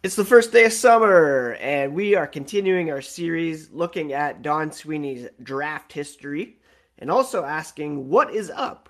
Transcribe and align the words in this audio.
It's 0.00 0.14
the 0.14 0.24
first 0.24 0.52
day 0.52 0.64
of 0.64 0.72
summer, 0.72 1.56
and 1.60 1.92
we 1.92 2.14
are 2.14 2.28
continuing 2.28 2.88
our 2.92 3.02
series 3.02 3.72
looking 3.72 4.12
at 4.12 4.42
Don 4.42 4.70
Sweeney's 4.70 5.26
draft 5.42 5.92
history 5.92 6.60
and 7.00 7.10
also 7.10 7.42
asking 7.42 8.08
what 8.08 8.32
is 8.32 8.48
up 8.48 8.88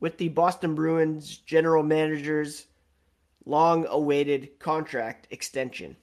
with 0.00 0.16
the 0.16 0.30
Boston 0.30 0.74
Bruins 0.74 1.36
general 1.36 1.82
manager's 1.82 2.64
long 3.44 3.84
awaited 3.90 4.58
contract 4.58 5.26
extension. 5.30 5.94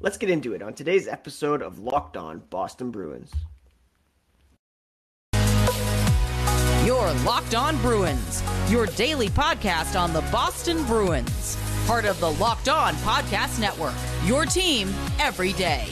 Let's 0.00 0.18
get 0.18 0.28
into 0.28 0.52
it 0.52 0.62
on 0.62 0.74
today's 0.74 1.08
episode 1.08 1.62
of 1.62 1.78
Locked 1.78 2.18
On 2.18 2.42
Boston 2.50 2.90
Bruins. 2.90 3.32
Your 6.84 7.10
Locked 7.24 7.54
On 7.54 7.78
Bruins, 7.78 8.42
your 8.68 8.84
daily 8.84 9.30
podcast 9.30 9.98
on 9.98 10.12
the 10.12 10.20
Boston 10.30 10.84
Bruins 10.84 11.56
part 11.88 12.04
of 12.04 12.20
the 12.20 12.32
Locked 12.32 12.68
On 12.68 12.92
Podcast 12.96 13.58
Network. 13.58 13.94
Your 14.26 14.44
team 14.44 14.92
every 15.18 15.54
day. 15.54 15.86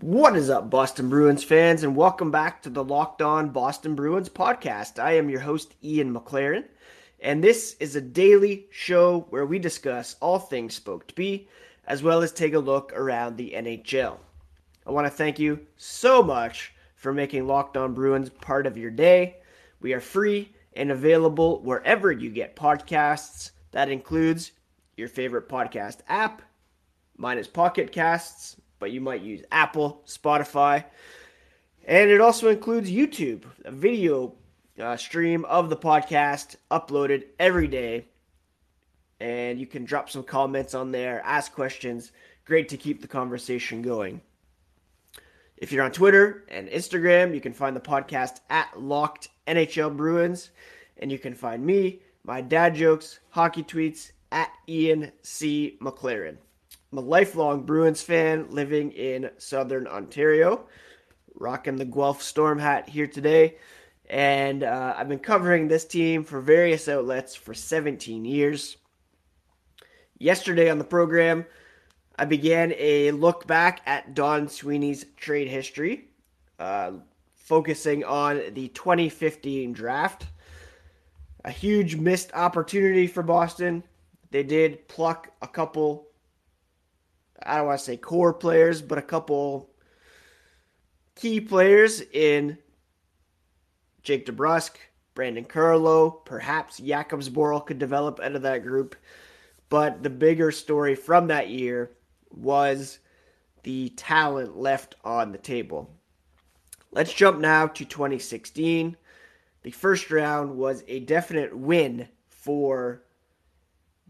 What 0.00 0.36
is 0.36 0.50
up, 0.50 0.68
Boston 0.68 1.08
Bruins 1.08 1.42
fans, 1.44 1.82
and 1.82 1.96
welcome 1.96 2.30
back 2.30 2.62
to 2.64 2.68
the 2.68 2.84
Locked 2.84 3.22
On 3.22 3.48
Boston 3.48 3.94
Bruins 3.94 4.28
podcast. 4.28 5.02
I 5.02 5.12
am 5.12 5.30
your 5.30 5.40
host, 5.40 5.74
Ian 5.82 6.14
McLaren, 6.14 6.64
and 7.20 7.42
this 7.42 7.74
is 7.80 7.96
a 7.96 8.02
daily 8.02 8.66
show 8.70 9.20
where 9.30 9.46
we 9.46 9.58
discuss 9.58 10.16
all 10.20 10.38
things 10.38 10.74
Spoked 10.74 11.14
B, 11.14 11.48
as 11.86 12.02
well 12.02 12.20
as 12.20 12.32
take 12.32 12.52
a 12.52 12.58
look 12.58 12.92
around 12.92 13.38
the 13.38 13.54
NHL. 13.56 14.18
I 14.86 14.90
want 14.92 15.06
to 15.06 15.10
thank 15.10 15.38
you 15.38 15.66
so 15.76 16.22
much 16.22 16.72
for 16.94 17.12
making 17.12 17.46
Locked 17.46 17.76
On 17.76 17.94
Bruins 17.94 18.30
part 18.30 18.66
of 18.66 18.76
your 18.76 18.90
day. 18.90 19.36
We 19.80 19.92
are 19.92 20.00
free 20.00 20.52
and 20.74 20.90
available 20.90 21.62
wherever 21.62 22.10
you 22.10 22.30
get 22.30 22.56
podcasts. 22.56 23.50
That 23.72 23.90
includes 23.90 24.52
your 24.96 25.08
favorite 25.08 25.48
podcast 25.48 25.98
app. 26.08 26.42
Mine 27.16 27.38
is 27.38 27.46
Pocket 27.46 27.92
Casts, 27.92 28.56
but 28.78 28.90
you 28.90 29.00
might 29.00 29.22
use 29.22 29.42
Apple, 29.52 30.02
Spotify. 30.06 30.84
And 31.86 32.10
it 32.10 32.20
also 32.20 32.48
includes 32.48 32.90
YouTube, 32.90 33.44
a 33.64 33.70
video 33.70 34.34
uh, 34.78 34.96
stream 34.96 35.44
of 35.44 35.68
the 35.68 35.76
podcast 35.76 36.56
uploaded 36.70 37.24
every 37.38 37.68
day. 37.68 38.06
And 39.20 39.60
you 39.60 39.66
can 39.66 39.84
drop 39.84 40.08
some 40.08 40.22
comments 40.22 40.74
on 40.74 40.92
there, 40.92 41.22
ask 41.24 41.52
questions. 41.52 42.12
Great 42.46 42.70
to 42.70 42.78
keep 42.78 43.02
the 43.02 43.08
conversation 43.08 43.82
going. 43.82 44.22
If 45.60 45.72
you're 45.72 45.84
on 45.84 45.92
Twitter 45.92 46.44
and 46.48 46.68
Instagram, 46.68 47.34
you 47.34 47.40
can 47.42 47.52
find 47.52 47.76
the 47.76 47.80
podcast 47.80 48.40
at 48.48 48.80
Locked 48.80 49.28
NHL 49.46 49.94
Bruins. 49.94 50.50
And 50.96 51.12
you 51.12 51.18
can 51.18 51.34
find 51.34 51.64
me, 51.64 52.00
my 52.24 52.40
dad 52.40 52.74
jokes, 52.74 53.20
hockey 53.28 53.62
tweets 53.62 54.12
at 54.32 54.50
Ian 54.66 55.12
C. 55.20 55.76
McLaren. 55.82 56.38
I'm 56.90 56.98
a 56.98 57.02
lifelong 57.02 57.64
Bruins 57.64 58.00
fan 58.00 58.46
living 58.48 58.92
in 58.92 59.30
southern 59.36 59.86
Ontario, 59.86 60.64
rocking 61.34 61.76
the 61.76 61.84
Guelph 61.84 62.22
Storm 62.22 62.58
hat 62.58 62.88
here 62.88 63.06
today. 63.06 63.58
And 64.08 64.62
uh, 64.62 64.94
I've 64.96 65.10
been 65.10 65.18
covering 65.18 65.68
this 65.68 65.84
team 65.84 66.24
for 66.24 66.40
various 66.40 66.88
outlets 66.88 67.34
for 67.34 67.52
17 67.52 68.24
years. 68.24 68.78
Yesterday 70.18 70.70
on 70.70 70.78
the 70.78 70.84
program, 70.84 71.44
I 72.20 72.26
began 72.26 72.74
a 72.76 73.12
look 73.12 73.46
back 73.46 73.80
at 73.86 74.14
Don 74.14 74.46
Sweeney's 74.46 75.06
trade 75.16 75.48
history, 75.48 76.10
uh, 76.58 76.92
focusing 77.34 78.04
on 78.04 78.42
the 78.52 78.68
2015 78.68 79.72
draft. 79.72 80.26
A 81.46 81.50
huge 81.50 81.96
missed 81.96 82.30
opportunity 82.34 83.06
for 83.06 83.22
Boston. 83.22 83.82
They 84.30 84.42
did 84.42 84.86
pluck 84.86 85.32
a 85.40 85.48
couple, 85.48 86.08
I 87.42 87.56
don't 87.56 87.68
want 87.68 87.78
to 87.78 87.84
say 87.86 87.96
core 87.96 88.34
players, 88.34 88.82
but 88.82 88.98
a 88.98 89.02
couple 89.02 89.70
key 91.14 91.40
players 91.40 92.02
in 92.12 92.58
Jake 94.02 94.26
DeBrusk, 94.26 94.72
Brandon 95.14 95.46
Carlo, 95.46 96.10
perhaps 96.10 96.76
Jakob 96.76 97.20
Zboril 97.20 97.64
could 97.64 97.78
develop 97.78 98.20
out 98.20 98.36
of 98.36 98.42
that 98.42 98.62
group. 98.62 98.94
But 99.70 100.02
the 100.02 100.10
bigger 100.10 100.52
story 100.52 100.94
from 100.94 101.28
that 101.28 101.48
year 101.48 101.92
was 102.30 102.98
the 103.62 103.90
talent 103.90 104.56
left 104.56 104.94
on 105.04 105.32
the 105.32 105.38
table. 105.38 105.90
Let's 106.92 107.12
jump 107.12 107.38
now 107.38 107.66
to 107.66 107.84
2016. 107.84 108.96
The 109.62 109.70
first 109.70 110.10
round 110.10 110.56
was 110.56 110.82
a 110.88 111.00
definite 111.00 111.56
win 111.56 112.08
for 112.28 113.02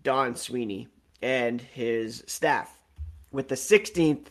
Don 0.03 0.37
Sweeney 0.37 0.89
and 1.21 1.61
his 1.61 2.25
staff. 2.27 2.79
With 3.33 3.49
the 3.49 3.55
16th 3.55 4.27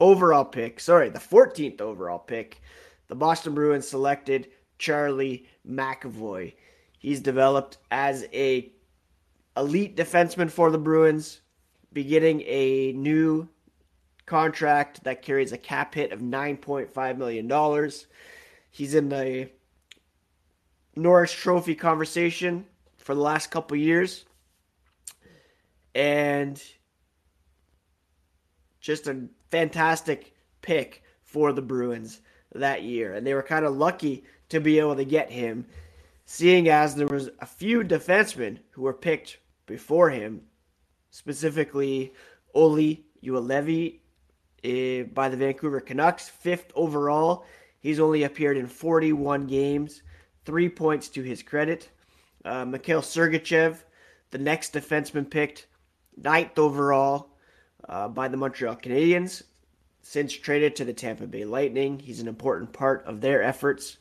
overall 0.00 0.44
pick, 0.44 0.80
sorry, 0.80 1.08
the 1.08 1.18
14th 1.18 1.80
overall 1.80 2.18
pick, 2.18 2.60
the 3.08 3.14
Boston 3.14 3.54
Bruins 3.54 3.88
selected 3.88 4.48
Charlie 4.78 5.46
McAvoy. 5.68 6.54
He's 6.98 7.20
developed 7.20 7.78
as 7.90 8.26
a 8.32 8.72
elite 9.56 9.96
defenseman 9.96 10.50
for 10.50 10.70
the 10.70 10.78
Bruins, 10.78 11.40
beginning 11.92 12.42
a 12.46 12.92
new 12.92 13.48
contract 14.26 15.04
that 15.04 15.22
carries 15.22 15.52
a 15.52 15.58
cap 15.58 15.94
hit 15.94 16.12
of 16.12 16.20
$9.5 16.20 17.16
million. 17.18 17.90
He's 18.70 18.94
in 18.94 19.08
the 19.08 19.50
Norris 20.96 21.32
Trophy 21.32 21.74
conversation 21.74 22.66
for 22.98 23.14
the 23.14 23.20
last 23.20 23.50
couple 23.50 23.76
years. 23.76 24.24
And 25.94 26.62
just 28.80 29.06
a 29.06 29.28
fantastic 29.50 30.34
pick 30.62 31.02
for 31.22 31.52
the 31.52 31.62
Bruins 31.62 32.20
that 32.54 32.82
year. 32.82 33.14
And 33.14 33.26
they 33.26 33.34
were 33.34 33.42
kind 33.42 33.64
of 33.64 33.76
lucky 33.76 34.24
to 34.48 34.60
be 34.60 34.78
able 34.78 34.96
to 34.96 35.04
get 35.04 35.30
him, 35.30 35.66
seeing 36.24 36.68
as 36.68 36.94
there 36.94 37.06
was 37.06 37.30
a 37.40 37.46
few 37.46 37.82
defensemen 37.82 38.58
who 38.70 38.82
were 38.82 38.92
picked 38.92 39.38
before 39.66 40.10
him 40.10 40.42
specifically 41.12 42.12
Olli 42.54 43.04
Juolevi 43.22 44.00
uh, 44.64 45.04
by 45.14 45.28
the 45.28 45.36
Vancouver 45.36 45.80
Canucks, 45.80 46.28
fifth 46.28 46.72
overall. 46.74 47.44
He's 47.78 48.00
only 48.00 48.24
appeared 48.24 48.56
in 48.56 48.66
41 48.66 49.46
games, 49.46 50.02
three 50.44 50.68
points 50.68 51.08
to 51.10 51.22
his 51.22 51.42
credit. 51.42 51.88
Uh, 52.44 52.64
Mikhail 52.64 53.02
Sergachev, 53.02 53.78
the 54.30 54.38
next 54.38 54.72
defenseman 54.72 55.30
picked, 55.30 55.66
ninth 56.16 56.58
overall 56.58 57.28
uh, 57.88 58.08
by 58.08 58.26
the 58.26 58.36
Montreal 58.36 58.76
Canadiens. 58.76 59.44
Since 60.02 60.32
traded 60.32 60.74
to 60.76 60.84
the 60.84 60.92
Tampa 60.92 61.28
Bay 61.28 61.44
Lightning, 61.44 62.00
he's 62.00 62.20
an 62.20 62.26
important 62.26 62.72
part 62.72 63.04
of 63.06 63.20
their 63.20 63.42
efforts. 63.42 63.98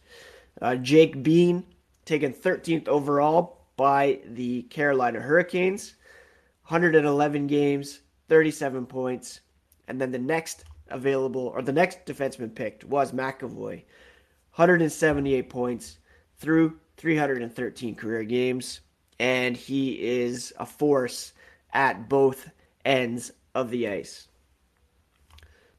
Uh, 0.59 0.75
Jake 0.75 1.21
Bean, 1.21 1.63
taken 2.05 2.33
13th 2.33 2.87
overall 2.87 3.59
by 3.77 4.19
the 4.25 4.63
Carolina 4.63 5.19
Hurricanes. 5.19 5.93
111 6.71 7.47
games, 7.47 7.99
37 8.29 8.85
points. 8.85 9.41
And 9.89 9.99
then 9.99 10.13
the 10.13 10.17
next 10.17 10.63
available, 10.89 11.47
or 11.53 11.61
the 11.61 11.73
next 11.73 12.05
defenseman 12.05 12.55
picked 12.55 12.85
was 12.85 13.11
McAvoy. 13.11 13.83
178 14.55 15.49
points 15.49 15.97
through 16.37 16.79
313 16.95 17.95
career 17.95 18.23
games. 18.23 18.79
And 19.19 19.57
he 19.57 20.01
is 20.01 20.53
a 20.57 20.65
force 20.65 21.33
at 21.73 22.07
both 22.07 22.49
ends 22.85 23.33
of 23.53 23.69
the 23.69 23.89
ice. 23.89 24.29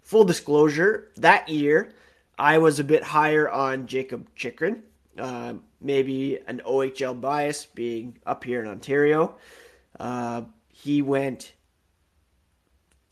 Full 0.02 0.24
disclosure, 0.24 1.08
that 1.16 1.48
year 1.48 1.94
I 2.38 2.58
was 2.58 2.80
a 2.80 2.84
bit 2.84 3.02
higher 3.02 3.48
on 3.48 3.86
Jacob 3.86 4.28
Chychrun. 4.36 4.82
Uh, 5.18 5.54
maybe 5.80 6.38
an 6.46 6.60
OHL 6.66 7.18
bias 7.18 7.64
being 7.64 8.18
up 8.26 8.44
here 8.44 8.62
in 8.62 8.68
Ontario. 8.68 9.36
Uh, 9.98 10.42
he 10.82 11.00
went 11.00 11.52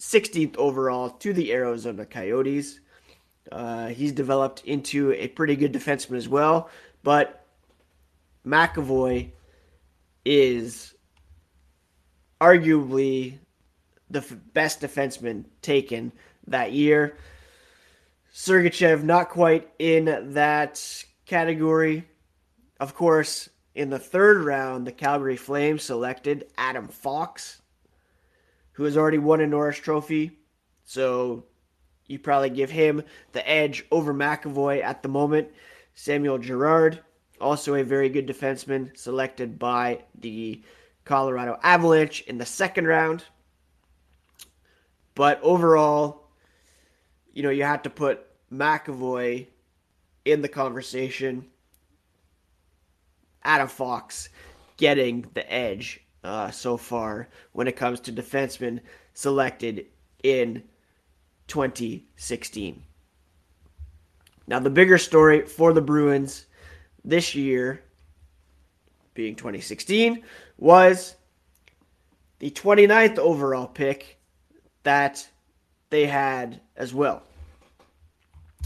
16th 0.00 0.56
overall 0.56 1.10
to 1.10 1.32
the 1.32 1.52
Arizona 1.52 2.04
Coyotes. 2.04 2.80
Uh, 3.52 3.86
he's 3.88 4.10
developed 4.10 4.64
into 4.64 5.12
a 5.12 5.28
pretty 5.28 5.54
good 5.54 5.72
defenseman 5.72 6.16
as 6.16 6.28
well, 6.28 6.68
but 7.04 7.46
McAvoy 8.44 9.30
is 10.24 10.94
arguably 12.40 13.38
the 14.10 14.18
f- 14.18 14.36
best 14.52 14.80
defenseman 14.80 15.44
taken 15.62 16.10
that 16.48 16.72
year. 16.72 17.16
Sergachev 18.34 19.04
not 19.04 19.28
quite 19.28 19.68
in 19.78 20.32
that 20.32 21.04
category. 21.24 22.08
Of 22.80 22.94
course, 22.96 23.48
in 23.74 23.90
the 23.90 23.98
third 23.98 24.42
round, 24.42 24.86
the 24.86 24.92
Calgary 24.92 25.36
Flames 25.36 25.84
selected 25.84 26.46
Adam 26.58 26.88
Fox, 26.88 27.59
who 28.80 28.86
has 28.86 28.96
already 28.96 29.18
won 29.18 29.42
a 29.42 29.46
Norris 29.46 29.76
Trophy. 29.76 30.38
So 30.86 31.44
you 32.06 32.18
probably 32.18 32.48
give 32.48 32.70
him 32.70 33.02
the 33.32 33.46
edge 33.46 33.84
over 33.90 34.14
McAvoy 34.14 34.82
at 34.82 35.02
the 35.02 35.08
moment. 35.10 35.48
Samuel 35.94 36.38
Girard, 36.38 37.00
also 37.42 37.74
a 37.74 37.84
very 37.84 38.08
good 38.08 38.26
defenseman, 38.26 38.96
selected 38.96 39.58
by 39.58 40.04
the 40.18 40.62
Colorado 41.04 41.58
Avalanche 41.62 42.22
in 42.22 42.38
the 42.38 42.46
second 42.46 42.86
round. 42.86 43.22
But 45.14 45.42
overall, 45.42 46.30
you 47.34 47.42
know, 47.42 47.50
you 47.50 47.64
had 47.64 47.84
to 47.84 47.90
put 47.90 48.24
McAvoy 48.50 49.46
in 50.24 50.40
the 50.40 50.48
conversation. 50.48 51.44
Adam 53.44 53.68
Fox 53.68 54.30
getting 54.78 55.26
the 55.34 55.52
edge 55.52 56.00
uh, 56.22 56.50
so 56.50 56.76
far 56.76 57.28
when 57.52 57.68
it 57.68 57.76
comes 57.76 58.00
to 58.00 58.12
defensemen 58.12 58.80
selected 59.14 59.86
in 60.22 60.62
2016. 61.48 62.82
Now, 64.46 64.58
the 64.58 64.70
bigger 64.70 64.98
story 64.98 65.46
for 65.46 65.72
the 65.72 65.80
Bruins 65.80 66.46
this 67.04 67.34
year, 67.34 67.82
being 69.14 69.36
2016, 69.36 70.22
was 70.58 71.14
the 72.40 72.50
29th 72.50 73.18
overall 73.18 73.66
pick 73.66 74.18
that 74.82 75.28
they 75.90 76.06
had 76.06 76.60
as 76.76 76.94
well. 76.94 77.22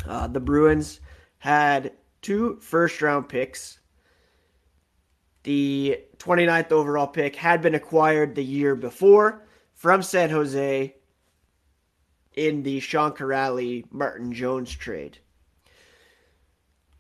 Uh, 0.07 0.27
the 0.27 0.41
Bruins 0.41 1.01
had 1.39 1.93
two 2.23 2.59
first 2.61 3.01
round 3.03 3.29
picks. 3.29 3.79
The 5.45 6.01
29th 6.17 6.73
overall 6.73 7.07
pick 7.07 7.37
had 7.37 7.61
been 7.61 7.75
acquired 7.75 8.35
the 8.35 8.45
year 8.45 8.75
before 8.75 9.47
from 9.75 10.03
San 10.03 10.31
Jose 10.31 10.95
in 12.33 12.63
the 12.63 12.81
Sean 12.81 13.13
Kuraly 13.13 13.85
Martin 13.91 14.33
Jones 14.33 14.73
trade. 14.75 15.19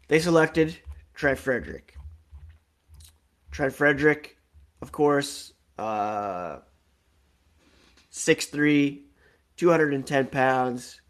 They 0.08 0.18
selected 0.18 0.78
Trent 1.14 1.38
Frederic. 1.38 1.96
Trent 3.50 3.72
Frederic, 3.72 4.36
of 4.82 4.92
course, 4.92 5.54
uh, 5.78 6.58
6'3, 8.12 9.00
210 9.56 10.26
pounds, 10.26 11.00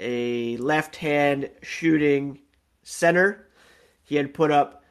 a 0.00 0.56
left 0.56 0.96
hand 0.96 1.48
shooting 1.62 2.40
center. 2.82 3.48
He 4.02 4.16
had 4.16 4.34
put 4.34 4.50
up 4.50 4.82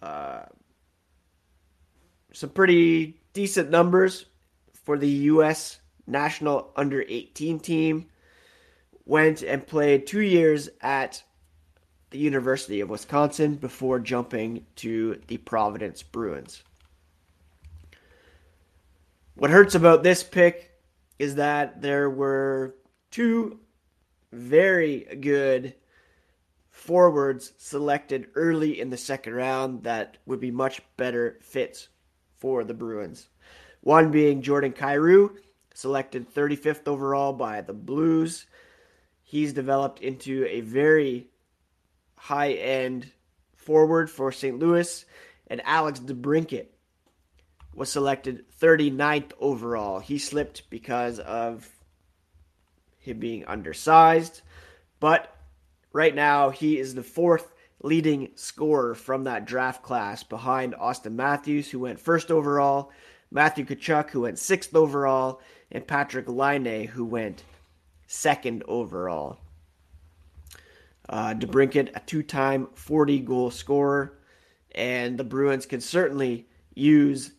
uh, 0.00 0.44
some 2.32 2.50
pretty 2.50 3.20
decent 3.32 3.70
numbers 3.70 4.26
for 4.84 4.98
the 4.98 5.08
U.S. 5.08 5.80
national 6.06 6.72
under 6.76 7.04
18 7.06 7.60
team. 7.60 8.06
Went 9.04 9.42
and 9.42 9.66
played 9.66 10.06
two 10.06 10.20
years 10.20 10.68
at 10.80 11.22
the 12.10 12.18
University 12.18 12.80
of 12.80 12.90
Wisconsin 12.90 13.56
before 13.56 13.98
jumping 13.98 14.66
to 14.76 15.20
the 15.26 15.38
Providence 15.38 16.02
Bruins. 16.02 16.62
What 19.34 19.50
hurts 19.50 19.74
about 19.74 20.02
this 20.02 20.22
pick 20.22 20.70
is 21.18 21.36
that 21.36 21.80
there 21.80 22.10
were 22.10 22.76
two 23.10 23.58
very 24.30 25.00
good 25.20 25.74
forwards 26.70 27.52
selected 27.58 28.28
early 28.34 28.80
in 28.80 28.90
the 28.90 28.96
second 28.96 29.34
round 29.34 29.84
that 29.84 30.18
would 30.26 30.40
be 30.40 30.50
much 30.50 30.80
better 30.96 31.38
fits 31.42 31.88
for 32.42 32.64
the 32.64 32.74
Bruins. 32.74 33.28
One 33.82 34.10
being 34.10 34.42
Jordan 34.42 34.72
Kyrou, 34.72 35.36
selected 35.74 36.34
35th 36.34 36.88
overall 36.88 37.32
by 37.32 37.60
the 37.60 37.72
Blues. 37.72 38.46
He's 39.22 39.52
developed 39.52 40.00
into 40.00 40.44
a 40.46 40.60
very 40.60 41.28
high 42.16 42.54
end 42.54 43.12
forward 43.54 44.10
for 44.10 44.32
St. 44.32 44.58
Louis, 44.58 45.04
and 45.46 45.62
Alex 45.64 46.00
DeBrincat 46.00 46.66
was 47.76 47.92
selected 47.92 48.44
39th 48.60 49.30
overall. 49.38 50.00
He 50.00 50.18
slipped 50.18 50.68
because 50.68 51.20
of 51.20 51.70
him 52.98 53.20
being 53.20 53.44
undersized, 53.44 54.42
but 54.98 55.32
right 55.92 56.14
now 56.14 56.50
he 56.50 56.76
is 56.76 56.96
the 56.96 57.04
fourth 57.04 57.51
leading 57.82 58.30
scorer 58.34 58.94
from 58.94 59.24
that 59.24 59.44
draft 59.44 59.82
class 59.82 60.22
behind 60.22 60.74
Auston 60.74 61.14
Matthews, 61.14 61.70
who 61.70 61.80
went 61.80 62.00
first 62.00 62.30
overall, 62.30 62.90
Matthew 63.30 63.64
Tkachuk, 63.64 64.10
who 64.10 64.22
went 64.22 64.38
sixth 64.38 64.74
overall, 64.74 65.40
and 65.70 65.86
Patrik 65.86 66.28
Laine, 66.28 66.86
who 66.88 67.04
went 67.04 67.44
second 68.06 68.62
overall. 68.68 69.38
Uh, 71.08 71.34
DeBrincat, 71.34 71.96
a 71.96 72.00
two-time 72.00 72.68
40-goal 72.76 73.50
scorer, 73.50 74.18
and 74.74 75.18
the 75.18 75.24
Bruins 75.24 75.66
can 75.66 75.80
certainly 75.80 76.46
use 76.74 77.32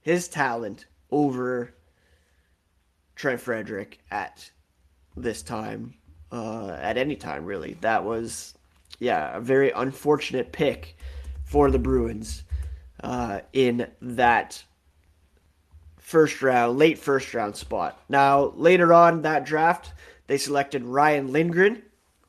his 0.00 0.28
talent 0.28 0.86
over 1.10 1.74
Trent 3.14 3.40
Frederic 3.40 4.00
at 4.10 4.50
this 5.16 5.42
time, 5.42 5.94
uh, 6.30 6.70
at 6.70 6.98
any 6.98 7.16
time 7.16 7.44
really. 7.44 7.74
That 7.80 8.04
was, 8.04 8.54
yeah, 9.02 9.36
a 9.36 9.40
very 9.40 9.72
unfortunate 9.72 10.52
pick 10.52 10.96
for 11.44 11.72
the 11.72 11.78
Bruins 11.78 12.44
uh, 13.02 13.40
in 13.52 13.88
that 14.00 14.62
first 15.98 16.40
round, 16.40 16.78
late 16.78 16.98
first 16.98 17.34
round 17.34 17.56
spot. 17.56 18.00
Now, 18.08 18.52
later 18.54 18.92
on 18.92 19.22
that 19.22 19.44
draft, 19.44 19.92
they 20.28 20.38
selected 20.38 20.84
Ryan 20.84 21.32
Lindgren 21.32 21.82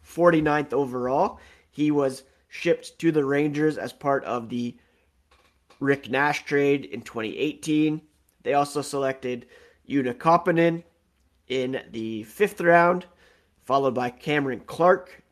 49th 0.03 0.73
overall. 0.73 1.39
He 1.69 1.91
was 1.91 2.23
shipped 2.47 2.97
to 2.97 3.11
the 3.11 3.23
Rangers 3.23 3.77
as 3.77 3.93
part 3.93 4.23
of 4.23 4.49
the 4.49 4.75
Rick 5.79 6.09
Nash 6.09 6.43
trade 6.43 6.85
in 6.85 7.01
2018. 7.01 8.01
They 8.41 8.55
also 8.55 8.81
selected 8.81 9.45
Joona 9.87 10.83
in 11.47 11.81
the 11.91 12.23
fifth 12.23 12.61
round, 12.61 13.05
followed 13.63 13.93
by 13.93 14.09
Cameron 14.09 14.61
Clark. 14.65 15.22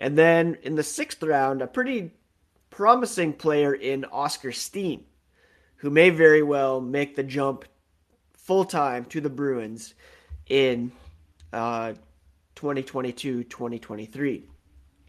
And 0.00 0.16
then 0.16 0.56
in 0.62 0.74
the 0.74 0.82
sixth 0.82 1.22
round, 1.22 1.60
a 1.60 1.66
pretty 1.66 2.10
promising 2.70 3.34
player 3.34 3.74
in 3.74 4.06
Oskar 4.06 4.50
Steen, 4.50 5.04
who 5.76 5.90
may 5.90 6.08
very 6.08 6.42
well 6.42 6.80
make 6.80 7.14
the 7.14 7.22
jump 7.22 7.66
full 8.32 8.64
time 8.64 9.04
to 9.04 9.20
the 9.20 9.28
Bruins 9.28 9.94
in 10.48 10.90
uh, 11.52 11.92
2022 12.54 13.44
2023. 13.44 14.48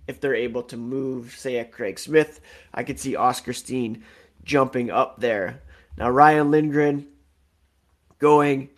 If 0.08 0.20
they're 0.20 0.36
able 0.36 0.64
to 0.64 0.78
move, 0.78 1.36
say, 1.38 1.58
a 1.58 1.66
Craig 1.66 1.98
Smith, 1.98 2.42
I 2.74 2.84
could 2.84 3.00
see 3.00 3.16
Oskar 3.16 3.54
Steen 3.54 4.04
jumping 4.44 4.92
up 4.92 5.22
there. 5.22 5.62
Now, 5.98 6.10
Ryan 6.10 6.52
Lindgren 6.52 7.08
going 8.20 8.70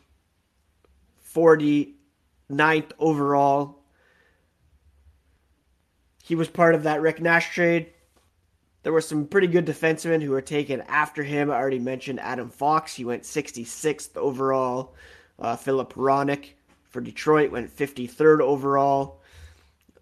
49th 1.34 2.92
overall. 3.00 3.83
He 6.24 6.36
was 6.36 6.48
part 6.48 6.74
of 6.74 6.84
that 6.84 7.02
Rick 7.02 7.22
Nash 7.22 7.54
trade. 7.54 7.92
There 8.84 8.94
were 8.94 9.02
some 9.02 9.28
pretty 9.28 9.48
good 9.48 9.66
defensemen 9.66 10.24
who 10.24 10.32
were 10.32 10.42
taken 10.42 10.80
after 10.88 11.22
him. 11.22 11.52
I 11.52 11.56
already 11.56 11.80
mentioned 11.80 12.22
Adam 12.22 12.50
Fox. 12.50 12.96
He 12.96 13.04
went 13.04 13.24
66th 13.24 14.16
overall. 14.16 14.96
Uh, 15.38 15.58
Filip 15.58 15.94
Hronek 15.94 16.52
for 16.90 17.02
Detroit, 17.02 17.52
went 17.52 17.76
53rd 17.76 18.40
overall. 18.40 19.22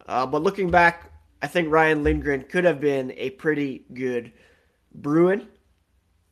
Uh, 0.06 0.28
but 0.28 0.44
looking 0.44 0.70
back, 0.70 1.12
I 1.42 1.48
think 1.48 1.72
Ryan 1.72 2.04
Lindgren 2.04 2.44
could 2.44 2.66
have 2.66 2.80
been 2.80 3.13
a 3.18 3.32
pretty 3.32 3.86
good 3.92 4.32
Bruin 4.94 5.48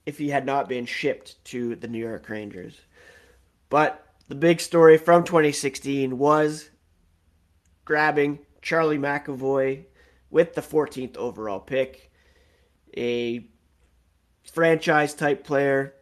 if 0.05 0.19
he 0.19 0.29
had 0.29 0.45
not 0.45 0.69
been 0.69 0.85
shipped 0.85 1.43
to 1.45 1.75
the 1.75 1.87
New 1.87 1.97
York 1.97 2.29
Rangers. 2.29 2.79
But 3.69 4.05
the 4.27 4.35
big 4.35 4.59
story 4.59 4.99
from 4.99 5.23
2016 5.23 6.15
was 6.19 6.69
grabbing 7.85 8.39
Charlie 8.61 8.97
McAvoy 8.97 9.85
with 10.29 10.53
the 10.53 10.61
14th 10.61 11.17
overall 11.17 11.59
pick, 11.59 12.11
a 12.95 13.47
franchise 14.51 15.13
type 15.13 15.43
player, 15.43 15.93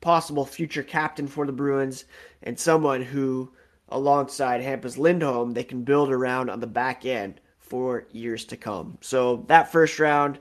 possible 0.00 0.44
future 0.44 0.82
captain 0.82 1.26
for 1.26 1.46
the 1.46 1.52
Bruins, 1.52 2.04
and 2.42 2.58
someone 2.58 3.02
who 3.02 3.52
alongside 3.88 4.60
Hampus 4.62 4.98
Lindholm, 4.98 5.52
they 5.52 5.64
can 5.64 5.84
build 5.84 6.10
around 6.10 6.50
on 6.50 6.60
the 6.60 6.66
back 6.66 7.04
end 7.06 7.40
for 7.58 8.06
years 8.12 8.44
to 8.46 8.56
come. 8.56 8.98
So 9.00 9.44
that 9.48 9.72
first 9.72 9.98
round, 9.98 10.38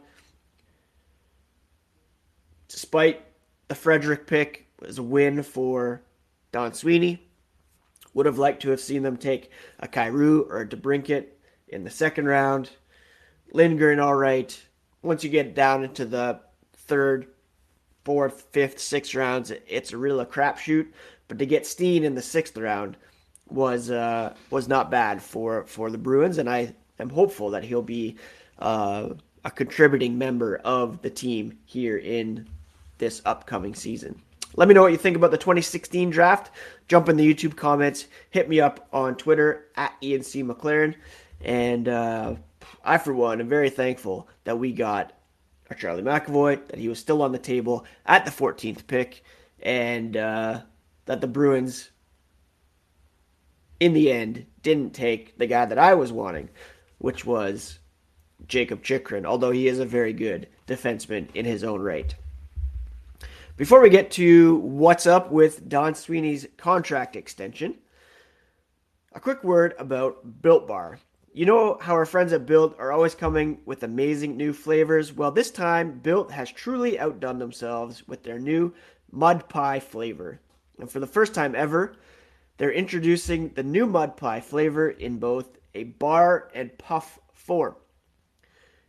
despite 2.67 3.23
the 3.67 3.75
Frederic 3.75 4.27
pick, 4.27 4.67
was 4.79 4.97
a 4.97 5.03
win 5.03 5.43
for 5.43 6.01
Don 6.51 6.73
Sweeney. 6.73 7.27
Would 8.13 8.25
have 8.27 8.37
liked 8.37 8.61
to 8.61 8.69
have 8.69 8.79
seen 8.79 9.01
them 9.01 9.17
take 9.17 9.49
a 9.79 9.87
Kyrou 9.87 10.47
or 10.47 10.61
a 10.61 10.67
DeBrincat 10.67 11.27
in 11.73 11.83
the 11.83 11.89
second 11.89 12.25
round. 12.25 12.69
Lindgren, 13.51 13.99
all 13.99 14.15
right. 14.15 14.57
Once 15.01 15.23
you 15.23 15.29
get 15.29 15.55
down 15.55 15.83
into 15.83 16.05
the 16.05 16.39
third, 16.73 17.27
fourth, 18.05 18.47
fifth, 18.51 18.79
sixth 18.79 19.15
rounds, 19.15 19.51
it's 19.67 19.91
a 19.91 19.97
real 19.97 20.21
a 20.21 20.25
crapshoot. 20.25 20.87
But 21.27 21.39
to 21.39 21.45
get 21.45 21.65
Steen 21.65 22.03
in 22.03 22.15
the 22.15 22.21
sixth 22.21 22.57
round, 22.57 22.97
was 23.49 23.91
uh, 23.91 24.33
was 24.49 24.67
not 24.67 24.89
bad 24.89 25.21
for 25.21 25.65
for 25.65 25.89
the 25.89 25.97
Bruins, 25.97 26.37
and 26.37 26.49
I 26.49 26.73
am 26.99 27.09
hopeful 27.09 27.49
that 27.51 27.63
he'll 27.63 27.81
be 27.81 28.17
uh, 28.59 29.09
a 29.43 29.51
contributing 29.51 30.17
member 30.17 30.57
of 30.57 31.01
the 31.01 31.09
team 31.09 31.57
here 31.65 31.97
in 31.97 32.47
this 32.97 33.21
upcoming 33.25 33.75
season. 33.75 34.21
Let 34.55 34.67
me 34.67 34.75
know 34.75 34.83
what 34.83 34.91
you 34.91 34.99
think 34.99 35.17
about 35.17 35.31
the 35.31 35.37
2016 35.37 36.11
draft. 36.11 36.51
Jump 36.87 37.09
in 37.09 37.17
the 37.17 37.33
YouTube 37.33 37.55
comments. 37.55 38.05
Hit 38.29 38.47
me 38.47 38.59
up 38.59 38.87
on 38.93 39.15
Twitter 39.15 39.67
at 39.75 39.93
Ian 40.03 40.21
C. 40.21 40.43
McLaren. 40.43 40.93
And 41.43 41.87
uh, 41.87 42.35
I, 42.83 42.97
for 42.97 43.13
one, 43.13 43.41
am 43.41 43.49
very 43.49 43.69
thankful 43.69 44.27
that 44.45 44.57
we 44.57 44.71
got 44.71 45.13
our 45.69 45.75
Charlie 45.75 46.03
McAvoy, 46.03 46.67
that 46.67 46.79
he 46.79 46.87
was 46.87 46.99
still 46.99 47.21
on 47.21 47.31
the 47.31 47.37
table 47.37 47.85
at 48.05 48.25
the 48.25 48.31
14th 48.31 48.87
pick, 48.87 49.23
and 49.61 50.15
uh, 50.15 50.61
that 51.05 51.21
the 51.21 51.27
Bruins, 51.27 51.91
in 53.79 53.93
the 53.93 54.11
end, 54.11 54.45
didn't 54.61 54.93
take 54.93 55.37
the 55.37 55.47
guy 55.47 55.65
that 55.65 55.77
I 55.77 55.93
was 55.93 56.11
wanting, 56.11 56.49
which 56.97 57.25
was 57.25 57.79
Jacob 58.47 58.83
Chychrun, 58.83 59.25
although 59.25 59.51
he 59.51 59.67
is 59.67 59.79
a 59.79 59.85
very 59.85 60.13
good 60.13 60.47
defenseman 60.67 61.33
in 61.33 61.45
his 61.45 61.63
own 61.63 61.81
right. 61.81 62.15
Before 63.55 63.81
we 63.81 63.89
get 63.89 64.09
to 64.11 64.55
what's 64.55 65.05
up 65.05 65.31
with 65.31 65.69
Don 65.69 65.93
Sweeney's 65.93 66.47
contract 66.57 67.15
extension, 67.15 67.75
a 69.13 69.19
quick 69.19 69.43
word 69.43 69.75
about 69.77 70.41
Built 70.41 70.67
Bar. 70.67 70.99
You 71.35 71.47
know 71.47 71.79
how 71.81 71.95
our 71.95 72.05
friends 72.05 72.31
at 72.31 72.45
Built 72.45 72.75
are 72.77 72.91
always 72.91 73.15
coming 73.15 73.57
with 73.65 73.81
amazing 73.81 74.37
new 74.37 74.53
flavors? 74.53 75.11
Well, 75.11 75.31
this 75.31 75.49
time, 75.49 75.97
Built 75.97 76.29
has 76.29 76.51
truly 76.51 76.99
outdone 76.99 77.39
themselves 77.39 78.07
with 78.07 78.21
their 78.21 78.37
new 78.37 78.71
mud 79.11 79.49
pie 79.49 79.79
flavor. 79.79 80.41
And 80.77 80.87
for 80.87 80.99
the 80.99 81.07
first 81.07 81.33
time 81.33 81.55
ever, 81.55 81.95
they're 82.57 82.71
introducing 82.71 83.49
the 83.49 83.63
new 83.63 83.87
mud 83.87 84.15
pie 84.15 84.41
flavor 84.41 84.91
in 84.91 85.17
both 85.17 85.57
a 85.73 85.85
bar 85.85 86.51
and 86.53 86.77
puff 86.77 87.17
form. 87.33 87.77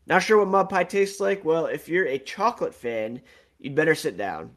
Not 0.07 0.23
sure 0.23 0.37
what 0.37 0.49
mud 0.49 0.69
pie 0.69 0.85
tastes 0.85 1.21
like? 1.21 1.47
Well, 1.47 1.65
if 1.65 1.89
you're 1.89 2.07
a 2.07 2.19
chocolate 2.19 2.75
fan, 2.75 3.23
you'd 3.59 3.75
better 3.75 3.95
sit 3.95 4.19
down. 4.19 4.51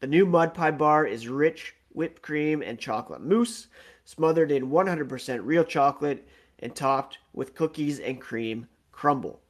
The 0.00 0.06
new 0.06 0.24
mud 0.24 0.54
pie 0.54 0.70
bar 0.70 1.04
is 1.04 1.28
rich 1.28 1.74
whipped 1.90 2.22
cream 2.22 2.62
and 2.62 2.78
chocolate 2.78 3.20
mousse, 3.20 3.66
smothered 4.06 4.50
in 4.50 4.70
100% 4.70 5.40
real 5.42 5.64
chocolate 5.64 6.26
and 6.60 6.74
topped 6.74 7.18
with 7.32 7.54
cookies 7.54 7.98
and 7.98 8.20
cream 8.20 8.68
crumble. 8.92 9.40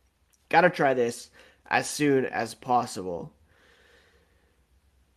Gotta 0.48 0.70
try 0.70 0.94
this 0.94 1.30
as 1.66 1.88
soon 1.88 2.24
as 2.24 2.54
possible. 2.54 3.32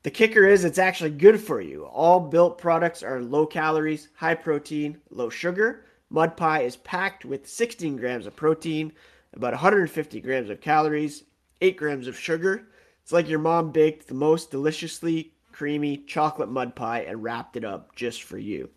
The 0.03 0.11
kicker 0.11 0.45
is 0.45 0.65
it's 0.65 0.77
actually 0.77 1.11
good 1.11 1.39
for 1.39 1.61
you. 1.61 1.85
All 1.85 2.19
built 2.19 2.57
products 2.57 3.03
are 3.03 3.21
low 3.21 3.45
calories, 3.45 4.09
high 4.15 4.35
protein, 4.35 4.99
low 5.09 5.29
sugar. 5.29 5.85
Mud 6.09 6.35
pie 6.35 6.63
is 6.63 6.75
packed 6.75 7.23
with 7.23 7.47
16 7.47 7.95
grams 7.95 8.25
of 8.25 8.35
protein, 8.35 8.91
about 9.33 9.53
150 9.53 10.19
grams 10.19 10.49
of 10.49 10.59
calories, 10.59 11.23
8 11.61 11.77
grams 11.77 12.07
of 12.07 12.19
sugar. 12.19 12.67
It's 13.01 13.13
like 13.13 13.29
your 13.29 13.39
mom 13.39 13.71
baked 13.71 14.07
the 14.07 14.13
most 14.13 14.51
deliciously 14.51 15.33
creamy 15.53 15.97
chocolate 15.97 16.49
mud 16.49 16.75
pie 16.75 17.01
and 17.01 17.23
wrapped 17.23 17.55
it 17.55 17.63
up 17.63 17.95
just 17.95 18.23
for 18.23 18.37
you. 18.37 18.69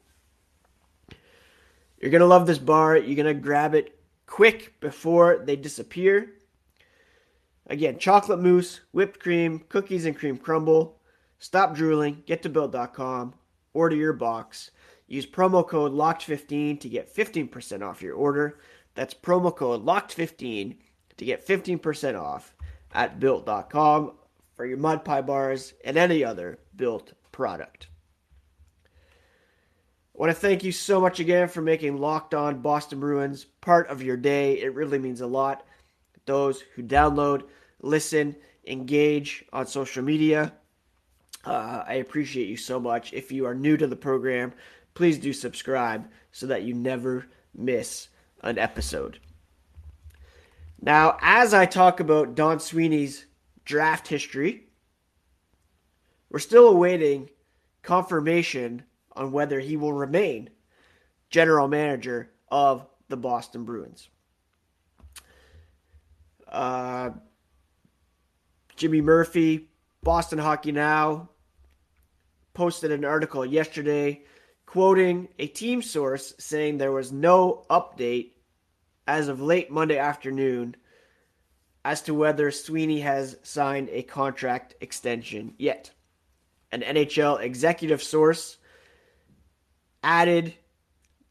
You're 2.06 2.12
going 2.12 2.20
to 2.20 2.26
love 2.26 2.46
this 2.46 2.60
bar. 2.60 2.96
You're 2.96 3.16
going 3.16 3.34
to 3.36 3.42
grab 3.42 3.74
it 3.74 3.98
quick 4.26 4.78
before 4.78 5.42
they 5.44 5.56
disappear. 5.56 6.34
Again, 7.66 7.98
chocolate 7.98 8.38
mousse, 8.38 8.82
whipped 8.92 9.18
cream, 9.18 9.64
cookies 9.68 10.06
and 10.06 10.16
cream 10.16 10.36
crumble. 10.36 11.00
Stop 11.40 11.74
drooling, 11.74 12.22
get 12.24 12.44
to 12.44 12.48
built.com, 12.48 13.34
order 13.74 13.96
your 13.96 14.12
box. 14.12 14.70
Use 15.08 15.26
promo 15.26 15.66
code 15.66 15.90
LOCKED15 15.90 16.78
to 16.78 16.88
get 16.88 17.12
15% 17.12 17.82
off 17.82 18.00
your 18.00 18.14
order. 18.14 18.60
That's 18.94 19.12
promo 19.12 19.52
code 19.52 19.84
LOCKED15 19.84 20.76
to 21.16 21.24
get 21.24 21.44
15% 21.44 22.16
off 22.16 22.54
at 22.92 23.18
built.com 23.18 24.12
for 24.54 24.64
your 24.64 24.78
mud 24.78 25.04
pie 25.04 25.22
bars 25.22 25.74
and 25.84 25.96
any 25.96 26.22
other 26.22 26.60
built 26.76 27.14
product. 27.32 27.88
I 30.16 30.18
want 30.18 30.30
to 30.30 30.40
thank 30.40 30.64
you 30.64 30.72
so 30.72 30.98
much 30.98 31.20
again 31.20 31.46
for 31.46 31.60
making 31.60 31.98
Locked 31.98 32.32
On 32.32 32.62
Boston 32.62 33.00
Bruins 33.00 33.44
part 33.60 33.88
of 33.88 34.02
your 34.02 34.16
day. 34.16 34.62
It 34.62 34.74
really 34.74 34.98
means 34.98 35.20
a 35.20 35.26
lot. 35.26 35.66
Those 36.24 36.62
who 36.74 36.82
download, 36.82 37.42
listen, 37.82 38.34
engage 38.66 39.44
on 39.52 39.66
social 39.66 40.02
media, 40.02 40.54
uh, 41.44 41.84
I 41.86 41.94
appreciate 41.94 42.48
you 42.48 42.56
so 42.56 42.80
much. 42.80 43.12
If 43.12 43.30
you 43.30 43.44
are 43.44 43.54
new 43.54 43.76
to 43.76 43.86
the 43.86 43.94
program, 43.94 44.54
please 44.94 45.18
do 45.18 45.34
subscribe 45.34 46.08
so 46.32 46.46
that 46.46 46.62
you 46.62 46.72
never 46.72 47.26
miss 47.54 48.08
an 48.40 48.58
episode. 48.58 49.20
Now, 50.80 51.18
as 51.20 51.52
I 51.52 51.66
talk 51.66 52.00
about 52.00 52.34
Don 52.34 52.58
Sweeney's 52.58 53.26
draft 53.66 54.08
history, 54.08 54.68
we're 56.30 56.38
still 56.38 56.68
awaiting 56.68 57.28
confirmation 57.82 58.82
on 59.16 59.32
whether 59.32 59.58
he 59.60 59.76
will 59.76 59.92
remain 59.92 60.50
general 61.30 61.68
manager 61.68 62.30
of 62.50 62.86
the 63.08 63.16
Boston 63.16 63.64
Bruins. 63.64 64.08
Uh, 66.46 67.10
Jimmy 68.76 69.00
Murphy, 69.00 69.68
Boston 70.02 70.38
Hockey 70.38 70.72
Now, 70.72 71.30
posted 72.54 72.92
an 72.92 73.04
article 73.04 73.44
yesterday 73.44 74.22
quoting 74.64 75.28
a 75.38 75.46
team 75.46 75.82
source 75.82 76.34
saying 76.38 76.78
there 76.78 76.92
was 76.92 77.12
no 77.12 77.64
update 77.70 78.32
as 79.06 79.28
of 79.28 79.40
late 79.40 79.70
Monday 79.70 79.98
afternoon 79.98 80.76
as 81.84 82.02
to 82.02 82.14
whether 82.14 82.50
Sweeney 82.50 83.00
has 83.00 83.36
signed 83.42 83.88
a 83.90 84.02
contract 84.02 84.74
extension 84.80 85.54
yet. 85.56 85.92
An 86.72 86.82
NHL 86.82 87.40
executive 87.40 88.02
source 88.02 88.58
added 90.06 90.54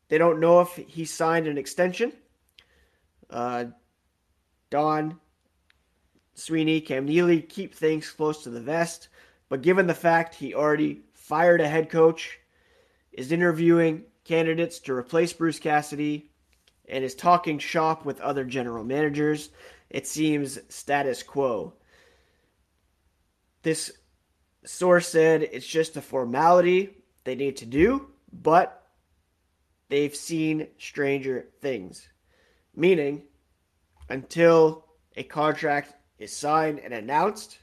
they 0.09 0.17
don't 0.17 0.41
know 0.41 0.59
if 0.59 0.75
he 0.75 1.05
signed 1.05 1.47
an 1.47 1.57
extension. 1.57 2.11
Uh, 3.29 3.65
Don 4.69 5.19
Sweeney, 6.35 6.81
Cam 6.81 7.05
Neely 7.05 7.41
keep 7.41 7.73
things 7.73 8.11
close 8.11 8.43
to 8.43 8.49
the 8.49 8.61
vest, 8.61 9.07
but 9.49 9.61
given 9.61 9.87
the 9.87 9.93
fact 9.93 10.35
he 10.35 10.53
already 10.53 11.01
fired 11.13 11.61
a 11.61 11.67
head 11.67 11.89
coach, 11.89 12.37
is 13.13 13.31
interviewing 13.31 14.03
candidates 14.25 14.79
to 14.79 14.93
replace 14.93 15.31
Bruce 15.31 15.59
Cassidy, 15.59 16.29
and 16.87 17.03
is 17.03 17.15
talking 17.15 17.57
shop 17.57 18.05
with 18.05 18.19
other 18.19 18.43
general 18.43 18.83
managers. 18.83 19.49
It 19.89 20.05
seems 20.05 20.59
status 20.69 21.23
quo. 21.23 21.73
This 23.63 23.91
source 24.65 25.07
said 25.07 25.43
it's 25.43 25.65
just 25.65 25.97
a 25.97 26.01
formality 26.01 26.97
they 27.23 27.35
need 27.35 27.57
to 27.57 27.65
do, 27.65 28.07
but 28.41 28.83
they've 29.89 30.15
seen 30.15 30.67
stranger 30.77 31.47
things. 31.61 32.09
Meaning, 32.75 33.23
until 34.09 34.85
a 35.15 35.23
contract 35.23 35.93
is 36.19 36.35
signed 36.35 36.79
and 36.79 36.93
announced, 36.93 37.59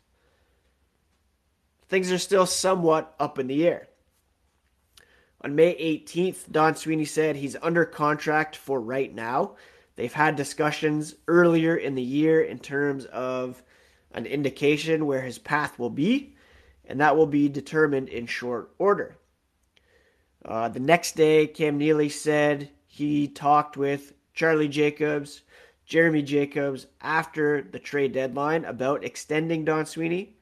things 1.88 2.10
are 2.10 2.18
still 2.18 2.46
somewhat 2.46 3.14
up 3.20 3.38
in 3.38 3.46
the 3.46 3.66
air. 3.66 3.88
On 5.42 5.54
May 5.54 5.74
18th, 5.74 6.50
Don 6.50 6.76
Sweeney 6.76 7.04
said 7.04 7.36
he's 7.36 7.56
under 7.60 7.84
contract 7.84 8.56
for 8.56 8.80
right 8.80 9.12
now. 9.12 9.56
They've 9.96 10.12
had 10.12 10.36
discussions 10.36 11.16
earlier 11.28 11.76
in 11.76 11.94
the 11.94 12.02
year 12.02 12.42
in 12.42 12.58
terms 12.58 13.04
of 13.06 13.62
an 14.12 14.26
indication 14.26 15.06
where 15.06 15.20
his 15.20 15.38
path 15.38 15.78
will 15.78 15.90
be, 15.90 16.36
and 16.86 17.00
that 17.00 17.16
will 17.16 17.26
be 17.26 17.48
determined 17.48 18.08
in 18.08 18.26
short 18.26 18.70
order. 18.78 19.16
Uh, 20.44 20.68
the 20.68 20.80
next 20.80 21.14
day, 21.14 21.46
Cam 21.46 21.78
Neely 21.78 22.08
said 22.08 22.70
he 22.86 23.28
talked 23.28 23.76
with 23.76 24.12
Charlie 24.34 24.68
Jacobs, 24.68 25.42
Jeremy 25.86 26.22
Jacobs 26.22 26.86
after 27.00 27.62
the 27.62 27.78
trade 27.78 28.12
deadline 28.12 28.64
about 28.64 29.04
extending 29.04 29.64
Don 29.64 29.86
Sweeney. 29.86 30.36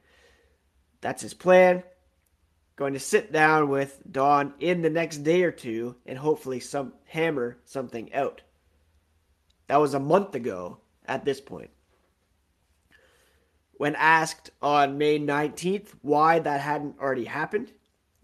That's 1.01 1.21
his 1.21 1.33
plan. 1.33 1.83
Going 2.75 2.93
to 2.93 2.99
sit 2.99 3.31
down 3.31 3.69
with 3.69 4.01
Don 4.09 4.53
in 4.59 4.81
the 4.81 4.89
next 4.89 5.17
day 5.17 5.43
or 5.43 5.51
two 5.51 5.95
and 6.05 6.17
hopefully 6.17 6.59
some 6.59 6.93
hammer 7.05 7.57
something 7.65 8.13
out. 8.13 8.41
That 9.67 9.81
was 9.81 9.93
a 9.93 9.99
month 9.99 10.33
ago 10.33 10.79
at 11.05 11.25
this 11.25 11.39
point. 11.39 11.69
When 13.73 13.95
asked 13.95 14.51
on 14.61 14.97
May 14.97 15.19
19th 15.19 15.89
why 16.01 16.39
that 16.39 16.61
hadn't 16.61 16.99
already 16.99 17.25
happened, 17.25 17.71